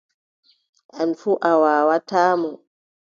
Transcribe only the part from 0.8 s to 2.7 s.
An fuu a waawataa mo.